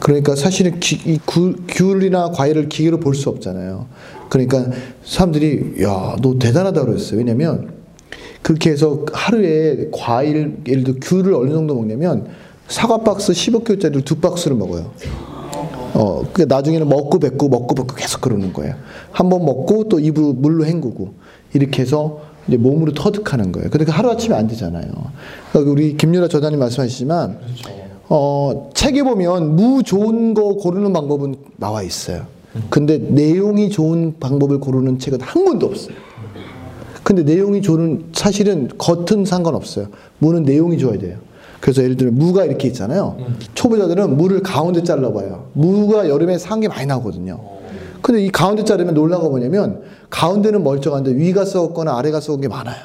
그러니까 0.00 0.36
사실은 0.36 0.78
기, 0.78 0.96
이 1.10 1.18
구, 1.24 1.56
귤이나 1.66 2.30
과일을 2.32 2.68
기계로 2.68 3.00
볼 3.00 3.14
수 3.14 3.30
없잖아요. 3.30 3.86
그러니까 4.28 4.66
사람들이 5.04 5.82
야 5.82 6.16
너 6.20 6.38
대단하다 6.38 6.84
그랬어요. 6.84 7.18
왜냐면 7.18 7.77
그렇게 8.48 8.70
해서 8.70 9.04
하루에 9.12 9.90
과일 9.92 10.56
예를 10.66 10.82
들어 10.82 10.96
귤을 11.02 11.34
어느 11.34 11.50
정도 11.50 11.74
먹냐면 11.74 12.28
사과 12.66 12.96
박스 12.96 13.30
15개짜리를 13.34 14.02
두 14.06 14.16
박스를 14.16 14.56
먹어요. 14.56 14.90
어, 15.92 16.22
그 16.32 16.46
나중에는 16.48 16.88
먹고 16.88 17.18
뱉고 17.18 17.50
먹고 17.50 17.74
뱉고 17.74 17.94
계속 17.94 18.22
그러는 18.22 18.54
거예요. 18.54 18.74
한 19.10 19.28
번 19.28 19.44
먹고 19.44 19.90
또 19.90 20.00
입으로 20.00 20.32
물로 20.32 20.64
헹구고 20.64 21.12
이렇게 21.52 21.82
해서 21.82 22.20
이제 22.46 22.56
몸으로 22.56 22.94
터득하는 22.94 23.52
거예요. 23.52 23.68
근데 23.68 23.84
그 23.84 23.90
하루 23.90 24.10
아침에 24.10 24.34
안 24.34 24.46
되잖아요. 24.48 24.86
그러니까 25.52 25.70
우리 25.70 25.98
김유라 25.98 26.28
저자님 26.28 26.58
말씀하시지만 26.58 27.38
어, 28.08 28.70
책에 28.72 29.02
보면 29.02 29.56
무 29.56 29.82
좋은 29.82 30.32
거 30.32 30.54
고르는 30.54 30.94
방법은 30.94 31.34
나와 31.58 31.82
있어요. 31.82 32.22
근데 32.70 32.96
내용이 32.96 33.68
좋은 33.68 34.14
방법을 34.18 34.58
고르는 34.58 34.98
책은 34.98 35.20
한 35.20 35.44
권도 35.44 35.66
없어요. 35.66 36.07
근데 37.08 37.22
내용이 37.22 37.62
좋은 37.62 38.04
사실은 38.12 38.68
겉은 38.76 39.24
상관없어요. 39.24 39.86
무는 40.18 40.42
내용이 40.42 40.76
좋아야 40.76 40.98
돼요. 40.98 41.16
그래서 41.58 41.82
예를 41.82 41.96
들면 41.96 42.16
무가 42.18 42.44
이렇게 42.44 42.68
있잖아요. 42.68 43.16
초보자들은 43.54 44.14
무를 44.18 44.42
가운데 44.42 44.82
잘라봐요. 44.82 45.46
무가 45.54 46.06
여름에 46.10 46.36
산 46.36 46.60
게 46.60 46.68
많이 46.68 46.84
나오거든요. 46.84 47.40
근데 48.02 48.22
이 48.22 48.28
가운데 48.30 48.62
자르면 48.62 48.92
놀라운 48.92 49.22
거 49.22 49.30
뭐냐면 49.30 49.80
가운데는 50.10 50.62
멀쩡한데 50.62 51.14
위가 51.14 51.46
썩었거나 51.46 51.96
아래가 51.96 52.20
썩은 52.20 52.42
게 52.42 52.48
많아요. 52.48 52.76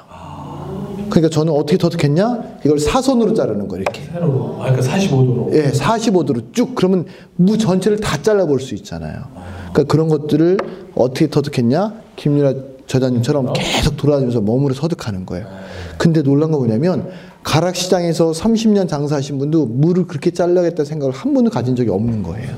그러니까 1.10 1.27
저는 1.30 1.51
어떻게 1.51 1.77
터득했냐? 1.77 2.60
이걸 2.65 2.80
사선으로 2.80 3.34
자르는 3.34 3.68
거예요. 3.68 3.82
이렇게. 3.82 4.03
세로로. 4.10 4.56
아, 4.62 4.72
그러니까 4.72 4.82
45도로. 4.96 5.53
예, 5.53 5.70
45도로 5.72 6.53
쭉 6.53 6.75
그러면 6.75 7.08
무 7.36 7.58
전체를 7.58 8.00
다 8.00 8.22
잘라 8.22 8.46
볼 8.46 8.62
수 8.62 8.74
있잖아요. 8.75 9.22
그러니까 9.74 9.84
그런 9.84 10.08
것들을 10.08 10.58
어떻게 10.96 11.30
터득했냐? 11.30 11.94
김유라 12.15 12.53
저자님처럼 12.87 13.53
계속 13.53 13.97
돌아다니면서 13.97 14.41
몸으로 14.41 14.73
터득하는 14.73 15.25
거예요. 15.25 15.47
근데 15.97 16.21
놀란 16.21 16.51
거 16.51 16.57
뭐냐면 16.57 17.09
가락 17.43 17.75
시장에서 17.75 18.31
30년 18.31 18.87
장사하신 18.87 19.37
분도 19.37 19.65
무를 19.65 20.07
그렇게 20.07 20.31
잘라야겠다 20.31 20.83
생각을 20.83 21.13
한 21.13 21.33
번도 21.33 21.49
가진 21.49 21.75
적이 21.75 21.89
없는 21.91 22.23
거예요. 22.23 22.49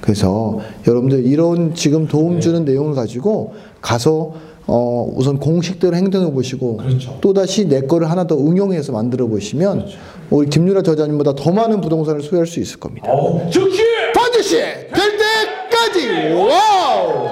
그래서 0.00 0.60
여러분들 0.86 1.26
이런 1.26 1.74
지금 1.74 2.06
도움 2.06 2.40
주는 2.40 2.64
내용을 2.64 2.94
가지고 2.94 3.54
가서 3.80 4.34
어 4.66 5.10
우선 5.14 5.38
공식대로 5.38 5.96
행동해 5.96 6.30
보시고 6.30 6.76
그렇죠. 6.76 7.18
또 7.22 7.32
다시 7.32 7.66
내 7.66 7.80
거를 7.80 8.10
하나 8.10 8.26
더 8.26 8.36
응용해서 8.36 8.92
만들어 8.92 9.26
보시면 9.26 9.86
우리 10.30 10.48
김유라 10.48 10.82
저자님보다 10.82 11.34
더 11.34 11.50
많은 11.50 11.80
부동산을 11.80 12.22
소유할 12.22 12.46
수 12.46 12.60
있을 12.60 12.78
겁니다. 12.78 13.10
즉시! 13.50 13.82
반드시 14.14 14.56
될 14.56 14.90
때까지 14.90 16.34
와우. 16.34 17.28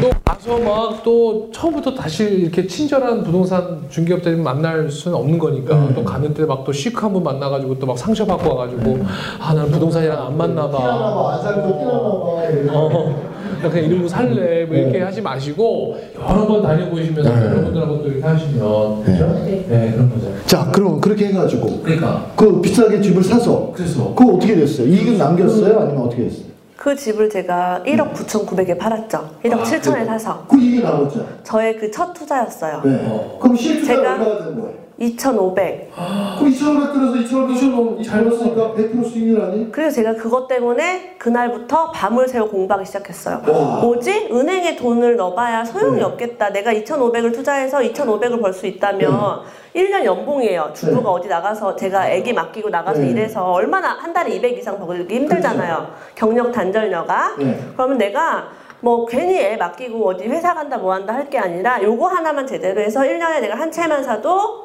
또 0.00 0.10
가서 0.44 0.58
막 0.58 1.02
또 1.02 1.48
처음부터 1.52 1.94
다시 1.94 2.24
이렇게 2.24 2.66
친절한 2.66 3.22
부동산 3.22 3.82
중개업자님 3.88 4.42
만날 4.42 4.90
수는 4.90 5.16
없는 5.16 5.38
거니까 5.38 5.88
또 5.94 6.04
갔는데 6.04 6.44
막 6.44 6.64
또 6.64 6.72
시크한 6.72 7.12
분 7.12 7.22
만나가지고 7.22 7.78
또 7.78 7.86
막 7.86 7.98
상처 7.98 8.24
받고 8.26 8.50
와가지고 8.54 8.98
아 9.40 9.54
나는 9.54 9.70
부동산이랑 9.70 10.26
안 10.26 10.36
맞나 10.36 10.68
봐. 10.68 11.32
안 11.34 11.42
살고 11.42 11.78
피나나 11.78 12.00
봐. 12.00 12.78
어, 12.78 13.22
나 13.62 13.68
그냥 13.70 13.90
이러고 13.90 14.08
살래 14.08 14.64
뭐 14.66 14.76
이렇게 14.76 15.00
하지 15.00 15.20
마시고 15.22 15.96
여러 16.18 16.46
번 16.46 16.62
다녀보시면서 16.62 17.30
여러분들하고 17.30 18.02
또 18.02 18.08
이렇게 18.08 18.22
하시면 18.26 19.04
그죠? 19.04 19.26
네 19.68 19.92
그런 19.94 20.10
거죠. 20.10 20.32
자, 20.46 20.70
그럼 20.70 21.00
그렇게 21.00 21.26
해가지고 21.28 21.80
그러니까 21.82 22.26
그 22.36 22.60
비싸게 22.60 23.00
집을 23.00 23.22
사서 23.22 23.72
그래서 23.74 24.14
그거 24.14 24.34
어떻게 24.34 24.54
됐어요? 24.56 24.86
이익은 24.88 25.16
남겼어요? 25.18 25.80
아니면 25.80 26.02
어떻게 26.04 26.24
됐어요? 26.24 26.53
그 26.76 26.94
집을 26.96 27.30
제가 27.30 27.82
1억 27.86 28.12
9,900에 28.14 28.76
팔았죠. 28.78 29.36
1억 29.44 29.62
7천에 29.62 30.04
사서. 30.06 30.44
그 30.48 30.58
이익이 30.58 30.82
남았죠. 30.82 31.26
저의 31.44 31.76
그 31.76 31.90
첫 31.90 32.12
투자였어요. 32.12 32.80
네. 32.84 33.38
그럼 33.40 33.56
실투자 33.56 33.94
제가- 33.94 33.98
얼마가 34.20 34.38
되는 34.44 34.60
거예요? 34.60 34.83
2,500. 34.98 35.90
그럼 36.38 36.48
2,500 36.52 36.92
들어서 36.92 37.14
2,500잘 37.18 38.24
벌었으니까 38.24 38.72
100% 38.76 39.04
수익률 39.10 39.40
아니? 39.42 39.72
그래서 39.72 39.96
제가 39.96 40.14
그것 40.14 40.46
때문에 40.46 41.16
그날부터 41.18 41.90
밤을 41.90 42.28
새워 42.28 42.48
공부하기 42.48 42.86
시작했어요. 42.86 43.38
뭐지? 43.80 44.28
은행에 44.30 44.76
돈을 44.76 45.16
넣어봐야 45.16 45.64
소용이 45.64 45.98
네. 45.98 46.02
없겠다. 46.04 46.50
내가 46.50 46.72
2,500을 46.72 47.32
투자해서 47.34 47.78
2,500을 47.80 48.40
벌 48.40 48.52
수 48.54 48.66
있다면 48.68 49.40
1년 49.74 50.04
연봉이에요. 50.04 50.70
주부가 50.74 51.10
어디 51.10 51.26
나가서 51.26 51.74
제가 51.74 52.08
애기 52.10 52.32
맡기고 52.32 52.68
나가서 52.70 53.00
네. 53.00 53.10
일해서 53.10 53.50
얼마나 53.50 53.88
한 53.94 54.12
달에 54.12 54.30
200 54.36 54.56
이상 54.58 54.78
벌기 54.78 55.16
힘들잖아요. 55.16 55.88
경력 56.14 56.52
단절녀가. 56.52 57.34
네. 57.38 57.58
그러면 57.74 57.98
내가 57.98 58.48
뭐 58.80 59.06
괜히 59.06 59.40
애 59.40 59.56
맡기고 59.56 60.06
어디 60.06 60.28
회사 60.28 60.54
간다 60.54 60.76
뭐 60.76 60.92
한다 60.92 61.14
할 61.14 61.28
게 61.30 61.38
아니라 61.38 61.82
요거 61.82 62.06
하나만 62.06 62.46
제대로 62.46 62.80
해서 62.80 63.00
1년에 63.00 63.40
내가 63.40 63.56
한 63.56 63.72
채만 63.72 64.04
사도 64.04 64.63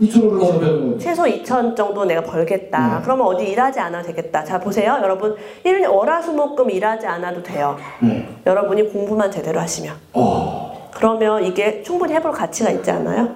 2,500원 0.00 0.60
되는 0.60 0.86
거죠. 0.92 0.98
최소 0.98 1.24
2천 1.24 1.74
정도 1.76 2.04
내가 2.04 2.20
벌겠다. 2.22 2.98
네. 2.98 3.02
그러면 3.02 3.26
어디 3.26 3.44
일하지 3.48 3.80
않아도 3.80 4.06
되겠다. 4.08 4.44
자 4.44 4.58
보세요, 4.58 4.98
여러분. 5.02 5.34
1년 5.64 5.90
월화수목금 5.92 6.70
일하지 6.70 7.06
않아도 7.06 7.42
돼요. 7.42 7.76
네. 8.00 8.28
여러분이 8.46 8.92
공부만 8.92 9.30
제대로 9.30 9.58
하시면. 9.60 9.94
어. 10.12 10.90
그러면 10.94 11.44
이게 11.44 11.82
충분히 11.82 12.12
해볼 12.14 12.32
가치가 12.32 12.70
있지 12.70 12.90
않아요? 12.90 13.28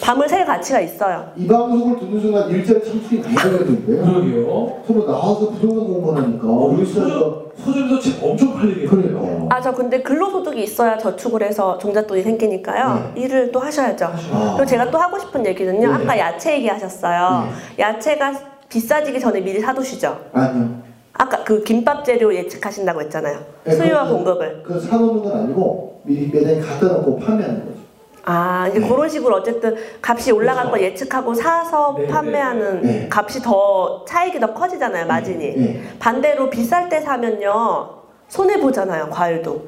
밤을 0.00 0.28
셀 0.28 0.44
가치가 0.44 0.80
있어요. 0.80 1.30
이 1.36 1.46
방송을 1.46 1.98
듣는 1.98 2.20
순간 2.20 2.48
일자리 2.50 2.82
창출이 2.82 3.20
많이 3.20 3.58
되겠는데요? 3.58 4.04
그러게요. 4.04 4.82
서로 4.86 5.06
나와서 5.06 5.50
부동산 5.50 5.86
공부하니까 5.86 6.46
우리 6.48 6.84
서점 6.86 7.41
서점에서 7.64 8.00
책 8.00 8.22
엄청 8.24 8.54
팔리겠네요. 8.54 8.88
그러니까. 8.90 9.56
아, 9.56 9.60
저 9.60 9.72
근데 9.72 10.02
근로소득이 10.02 10.62
있어야 10.62 10.98
저축을 10.98 11.42
해서 11.42 11.78
종잣돈이 11.78 12.22
생기니까요. 12.22 13.12
일을 13.16 13.52
또 13.52 13.60
하셔야죠. 13.60 14.10
그리고 14.56 14.66
제가 14.66 14.90
또 14.90 14.98
하고 14.98 15.18
싶은 15.18 15.44
얘기는요. 15.46 15.88
네. 15.88 15.94
아까 16.04 16.18
야채 16.18 16.54
얘기 16.54 16.68
하셨어요. 16.68 17.48
야채가 17.78 18.32
비싸지기 18.68 19.20
전에 19.20 19.40
미리 19.40 19.60
사두시죠. 19.60 20.18
아니요. 20.32 20.82
아까 21.14 21.44
그 21.44 21.62
김밥 21.62 22.04
재료 22.04 22.34
예측하신다고 22.34 23.02
했잖아요. 23.02 23.38
네, 23.64 23.72
수요와 23.72 24.04
그것은- 24.04 24.10
공급을. 24.10 24.62
그 24.64 24.80
사놓는 24.80 25.22
건 25.22 25.32
아니고 25.40 26.00
미리 26.04 26.28
매장에 26.28 26.58
갖다 26.60 26.86
놓고 26.86 27.18
판매하는 27.18 27.66
거죠. 27.66 27.81
아, 28.24 28.68
이제 28.70 28.80
그런 28.80 29.08
식으로 29.08 29.36
어쨌든 29.36 29.76
값이 30.00 30.30
올라갈 30.32 30.70
거 30.70 30.80
예측하고 30.80 31.34
사서 31.34 31.96
네, 31.98 32.06
판매하는 32.06 32.82
네. 32.82 33.08
값이 33.10 33.40
더 33.42 34.04
차익이 34.06 34.38
더 34.38 34.54
커지잖아요, 34.54 35.06
마진이. 35.06 35.56
네. 35.56 35.82
반대로 35.98 36.48
비쌀 36.48 36.88
때 36.88 37.00
사면요. 37.00 37.90
손해 38.28 38.60
보잖아요, 38.60 39.08
과일도. 39.10 39.62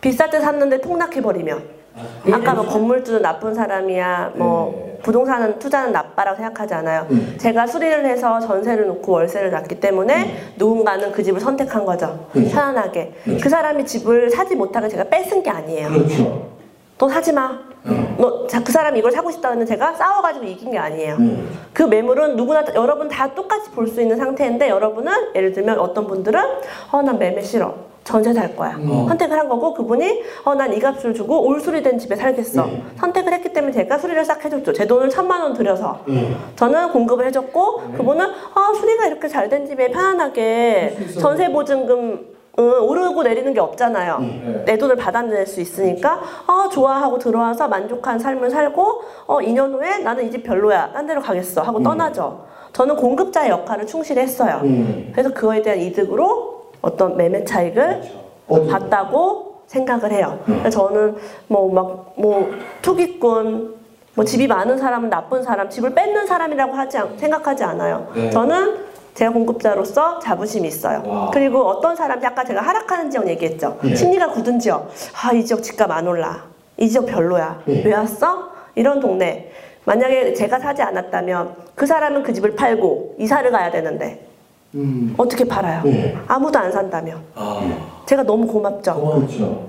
비쌀 0.00 0.30
때 0.30 0.40
샀는데 0.40 0.80
폭락해 0.80 1.20
버리면. 1.20 1.76
아 2.30 2.40
까 2.44 2.52
뭐 2.54 2.66
건물주는 2.66 3.22
나쁜 3.22 3.54
사람이야, 3.54 4.32
뭐 4.36 4.72
네. 4.76 4.98
부동산은 5.02 5.58
투자는 5.58 5.92
나빠라고 5.92 6.36
생각하지 6.36 6.74
않아요. 6.74 7.06
네. 7.08 7.36
제가 7.38 7.66
수리를 7.66 8.04
해서 8.06 8.38
전세를 8.40 8.86
놓고 8.86 9.12
월세를 9.12 9.50
놨기 9.50 9.80
때문에 9.80 10.52
누군가는 10.56 11.10
그 11.12 11.22
집을 11.22 11.40
선택한 11.40 11.84
거죠. 11.84 12.26
네. 12.32 12.50
편안하게. 12.50 13.12
그 13.42 13.48
사람이 13.48 13.84
집을 13.86 14.30
사지 14.30 14.54
못하게 14.56 14.88
제가 14.88 15.04
뺏은 15.04 15.42
게 15.42 15.50
아니에요. 15.50 15.88
그렇죠. 15.88 16.55
너 16.98 17.08
사지 17.08 17.32
마. 17.32 17.58
너, 18.18 18.46
자, 18.46 18.62
그 18.64 18.72
사람이 18.72 18.98
이걸 18.98 19.12
사고 19.12 19.30
싶다는 19.30 19.64
제가 19.66 19.92
싸워가지고 19.94 20.44
이긴 20.46 20.70
게 20.72 20.78
아니에요. 20.78 21.18
네. 21.18 21.44
그 21.72 21.82
매물은 21.82 22.34
누구나, 22.36 22.64
다- 22.64 22.72
여러분 22.74 23.08
다 23.08 23.32
똑같이 23.34 23.70
볼 23.70 23.86
수 23.86 24.00
있는 24.00 24.16
상태인데, 24.16 24.68
여러분은, 24.70 25.12
예를 25.34 25.52
들면 25.52 25.78
어떤 25.78 26.06
분들은, 26.06 26.40
어, 26.90 27.02
난 27.02 27.18
매매 27.18 27.42
싫어. 27.42 27.74
전세 28.02 28.32
살 28.32 28.54
거야. 28.56 28.78
선택을 29.08 29.36
한 29.38 29.48
거고, 29.48 29.74
그분이, 29.74 30.22
어, 30.44 30.54
난 30.54 30.72
이 30.72 30.78
값을 30.80 31.12
주고 31.14 31.46
올 31.46 31.60
수리 31.60 31.82
된 31.82 31.98
집에 31.98 32.16
살겠어. 32.16 32.64
네. 32.66 32.82
선택을 32.98 33.32
했기 33.34 33.52
때문에 33.52 33.72
제가 33.72 33.98
수리를 33.98 34.24
싹 34.24 34.44
해줬죠. 34.44 34.72
제 34.72 34.86
돈을 34.86 35.08
천만 35.10 35.42
원 35.42 35.52
들여서. 35.52 36.00
네. 36.08 36.34
저는 36.56 36.90
공급을 36.92 37.26
해줬고, 37.26 37.82
그분은, 37.96 38.26
아, 38.54 38.72
수리가 38.74 39.06
이렇게 39.06 39.28
잘 39.28 39.48
된 39.48 39.66
집에 39.66 39.90
편안하게 39.90 40.96
전세 41.20 41.50
보증금, 41.52 41.98
응, 42.00 42.35
오르고 42.62 43.22
내리는 43.22 43.52
게 43.52 43.60
없잖아요. 43.60 44.18
네. 44.20 44.62
내 44.64 44.78
돈을 44.78 44.96
받아낼 44.96 45.46
수 45.46 45.60
있으니까 45.60 46.20
아 46.46 46.68
좋아하고 46.72 47.18
들어와서 47.18 47.68
만족한 47.68 48.18
삶을 48.18 48.50
살고 48.50 49.02
어 49.26 49.38
2년 49.40 49.72
후에 49.74 49.98
나는 49.98 50.26
이 50.26 50.30
집 50.30 50.42
별로야 50.42 50.92
딴 50.92 51.06
데로 51.06 51.20
가겠어 51.20 51.62
하고 51.62 51.82
떠나죠 51.82 52.44
저는 52.72 52.96
공급자의 52.96 53.50
역할을 53.50 53.86
충실히 53.86 54.22
했어요 54.22 54.60
음. 54.64 55.10
그래서 55.12 55.32
그거에 55.32 55.62
대한 55.62 55.78
이득으로 55.80 56.70
어떤 56.82 57.16
매매 57.16 57.44
차익을 57.44 58.02
어디? 58.48 58.68
봤다고 58.70 59.62
생각을 59.66 60.10
해요 60.12 60.38
그래서 60.46 60.70
저는 60.70 61.16
뭐막뭐 61.48 62.50
투기꾼 62.82 63.74
뭐 64.14 64.24
집이 64.24 64.46
많은 64.46 64.78
사람은 64.78 65.10
나쁜 65.10 65.42
사람 65.42 65.68
집을 65.68 65.94
뺏는 65.94 66.26
사람이라고 66.26 66.72
하지 66.72 66.98
않- 66.98 67.18
생각하지 67.18 67.64
않아요 67.64 68.06
네. 68.14 68.30
저는 68.30 68.78
제가 69.16 69.32
공급자로서 69.32 70.18
자부심이 70.18 70.68
있어요. 70.68 71.30
그리고 71.32 71.66
어떤 71.66 71.96
사람이 71.96 72.24
아까 72.26 72.44
제가 72.44 72.60
하락하는 72.60 73.10
지역 73.10 73.26
얘기했죠. 73.28 73.78
심리가 73.96 74.28
굳은 74.30 74.58
지역. 74.58 74.90
아, 75.24 75.32
이 75.32 75.42
지역 75.42 75.62
집값 75.62 75.90
안 75.90 76.06
올라. 76.06 76.44
이 76.76 76.86
지역 76.88 77.06
별로야. 77.06 77.62
네. 77.64 77.82
왜 77.82 77.94
왔어? 77.94 78.50
이런 78.74 79.00
동네. 79.00 79.50
만약에 79.86 80.34
제가 80.34 80.58
사지 80.60 80.82
않았다면 80.82 81.54
그 81.74 81.86
사람은 81.86 82.24
그 82.24 82.32
집을 82.34 82.56
팔고 82.56 83.14
이사를 83.18 83.50
가야 83.50 83.70
되는데 83.70 84.26
음. 84.74 85.14
어떻게 85.16 85.44
팔아요? 85.46 85.82
네. 85.84 86.14
아무도 86.26 86.58
안 86.58 86.70
산다면. 86.70 87.22
아, 87.34 88.02
제가 88.04 88.22
너무 88.22 88.46
고맙죠. 88.46 89.00
그렇죠. 89.00 89.66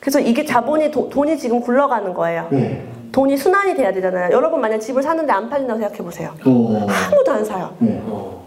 그래서 0.00 0.20
이게 0.20 0.44
자본이 0.44 0.90
도- 0.90 1.08
돈이 1.08 1.38
지금 1.38 1.60
굴러가는 1.60 2.12
거예요. 2.12 2.48
네. 2.50 2.84
돈이 3.16 3.34
순환이 3.38 3.74
돼야 3.74 3.90
되잖아요. 3.94 4.28
여러분 4.30 4.60
만약 4.60 4.76
집을 4.78 5.02
사는데 5.02 5.32
안 5.32 5.48
팔린다고 5.48 5.80
생각해 5.80 6.02
보세요. 6.02 6.34
어. 6.44 6.86
아무도 7.10 7.32
안 7.32 7.42
사요. 7.42 7.74
네. 7.78 7.98
어, 8.04 8.44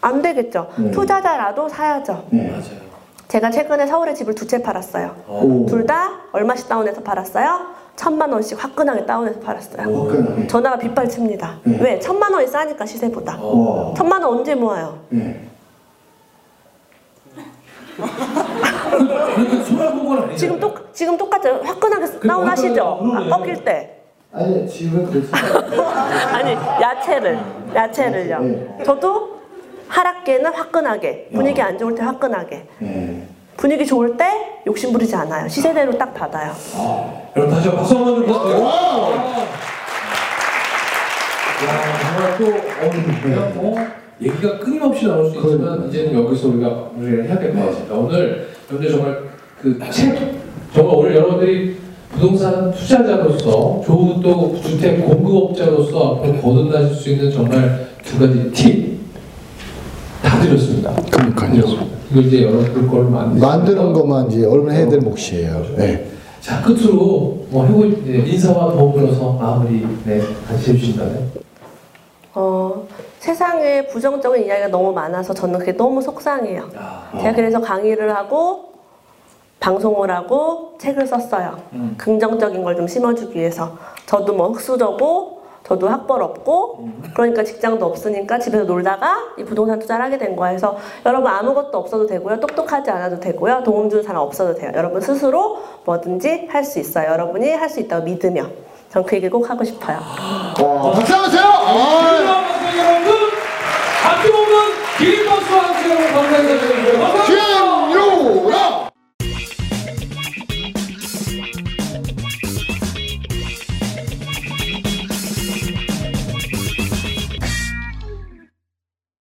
안 0.00 0.20
되겠죠. 0.20 0.68
네. 0.78 0.90
투자자라도 0.90 1.68
사야죠. 1.68 2.24
네. 2.30 2.48
맞아요. 2.50 2.82
제가 3.28 3.52
최근에 3.52 3.86
서울에 3.86 4.14
집을 4.14 4.34
두 4.34 4.48
채 4.48 4.60
팔았어요. 4.60 5.14
오. 5.28 5.64
둘다 5.66 6.10
얼마씩 6.32 6.68
다운해서 6.68 7.02
팔았어요? 7.02 7.66
천만 7.94 8.32
원씩 8.32 8.62
화끈하게 8.62 9.06
다운해서 9.06 9.38
팔았어요. 9.38 9.86
오. 9.86 10.46
전화가 10.48 10.78
빗발칩니다. 10.78 11.58
네. 11.62 11.78
왜? 11.80 11.98
천만 12.00 12.34
원이 12.34 12.48
싸니까 12.48 12.84
시세보다. 12.84 13.38
와. 13.40 13.94
천만 13.96 14.24
원 14.24 14.38
언제 14.38 14.56
모아요? 14.56 14.98
네. 15.10 15.46
지금 20.36 20.58
똑 20.58 20.71
지금 21.02 21.18
똑같죠. 21.18 21.60
화끈하게 21.64 22.06
그 22.20 22.28
다운하시죠. 22.28 22.84
아, 22.84 22.98
그러네. 23.02 23.28
꺾일 23.30 23.64
때. 23.64 23.96
아니 24.32 24.68
지금 24.68 25.04
그렇죠. 25.04 25.28
아니 26.32 26.52
야채를 26.80 27.38
야채를요. 27.74 28.38
네. 28.38 28.78
저도 28.84 29.40
하락기에는 29.88 30.52
화끈하게 30.54 31.30
분위기 31.34 31.60
안 31.60 31.76
좋을 31.76 31.96
때 31.96 32.02
화끈하게 32.04 32.66
네. 32.78 33.26
분위기 33.56 33.84
좋을 33.84 34.16
때 34.16 34.30
욕심 34.64 34.92
부리지 34.92 35.16
않아요. 35.16 35.48
시세대로 35.48 35.98
딱 35.98 36.14
받아요. 36.14 36.52
여러분 37.36 37.52
다시 37.52 37.68
박수 37.72 37.96
한번 37.96 38.14
주세요. 38.24 38.64
야, 41.64 41.98
정말 41.98 42.38
또 42.38 42.46
어, 42.46 42.90
그냥 43.22 43.52
뭐 43.56 43.76
얘기가 44.20 44.58
끊임없이 44.60 45.06
나올 45.08 45.28
수 45.30 45.36
있지만 45.36 45.88
이제는 45.88 46.14
여기서 46.24 46.46
우리가 46.48 46.68
우리를 46.96 47.24
해야 47.28 47.36
될 47.40 47.52
것 47.52 47.66
같습니다. 47.66 47.94
오늘 47.96 48.48
여러분들 48.70 48.90
정말 48.96 49.18
그책 49.60 50.41
정말 50.74 50.96
오늘 50.96 51.16
여러분들이 51.16 51.76
부동산 52.10 52.70
투자자로서 52.72 53.82
좋은 53.84 54.20
또 54.20 54.54
주택 54.62 55.06
공급업자로서 55.06 56.16
앞으로 56.16 56.40
거듭나실 56.40 56.94
수 56.94 57.10
있는 57.10 57.30
정말 57.30 57.88
두 58.04 58.18
가지 58.18 58.50
팁 58.52 58.92
다 60.22 60.40
드렸습니다. 60.40 60.94
그러니까요. 61.10 61.62
이거 62.10 62.20
이제 62.20 62.42
여러분들 62.42 62.86
걸 62.86 63.04
만드는 63.04 63.92
것만 63.92 64.30
이제 64.30 64.42
여러분 64.42 64.70
해야 64.70 64.88
될 64.88 65.00
몫이에요. 65.00 65.66
네. 65.76 66.06
자 66.40 66.62
끝으로 66.62 67.46
뭐 67.50 67.64
해고 67.66 67.84
이제 67.86 68.24
인사와 68.26 68.72
더불어서 68.72 69.32
마무리 69.32 69.86
네 70.04 70.20
같이 70.48 70.72
해주신다면 70.72 71.30
어, 72.34 72.86
세상에 73.18 73.86
부정적인 73.86 74.46
이야기가 74.46 74.68
너무 74.68 74.92
많아서 74.92 75.34
저는 75.34 75.58
그게 75.58 75.76
너무 75.76 76.00
속상해요. 76.00 76.68
아, 76.76 77.10
제가 77.20 77.34
그래서 77.34 77.60
강의를 77.60 78.14
하고 78.14 78.71
방송을 79.66 80.10
하고 80.10 80.74
책을 80.78 81.06
썼어요. 81.06 81.56
음. 81.72 81.94
긍정적인 81.96 82.62
걸 82.64 82.74
좀 82.76 82.88
심어주기 82.88 83.38
위해서. 83.38 83.76
저도 84.06 84.32
뭐 84.34 84.48
흑수저고, 84.48 85.40
저도 85.64 85.88
학벌 85.88 86.20
없고, 86.22 86.88
그러니까 87.14 87.44
직장도 87.44 87.86
없으니까 87.86 88.38
집에서 88.40 88.64
놀다가 88.64 89.18
이 89.38 89.44
부동산 89.44 89.78
투자를 89.78 90.04
하게 90.04 90.18
된 90.18 90.34
거예요. 90.34 90.52
그래서 90.56 90.76
여러분 91.06 91.28
아무것도 91.30 91.78
없어도 91.78 92.06
되고요. 92.08 92.40
똑똑하지 92.40 92.90
않아도 92.90 93.20
되고요. 93.20 93.62
도움 93.64 93.88
주는 93.88 94.02
사람 94.02 94.22
없어도 94.22 94.54
돼요. 94.56 94.72
여러분 94.74 95.00
스스로 95.00 95.58
뭐든지 95.84 96.48
할 96.50 96.64
수 96.64 96.80
있어요. 96.80 97.10
여러분이 97.12 97.52
할 97.52 97.68
수 97.70 97.78
있다고 97.80 98.04
믿으며. 98.04 98.46
전 98.90 99.04
그 99.04 99.14
얘기를 99.16 99.30
꼭 99.30 99.48
하고 99.48 99.62
싶어요. 99.64 99.96
와, 99.96 100.92
박수 100.92 101.14
한번 101.14 101.30
주세요. 101.30 101.44
아, 101.46 102.34
여러분 102.76 103.12
아낌없는 104.10 104.56
기립박수와 104.98 105.60
함께 105.62 105.90
여러분 105.90 106.12
감사드립니다. 106.12 106.98
감사합니다. 106.98 107.88
김유라. 107.88 108.91